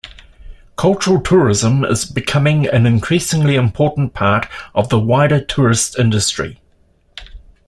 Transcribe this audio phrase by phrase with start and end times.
[0.77, 6.59] Cultural tourism is becoming an increasingly important part of the wider tourist industry.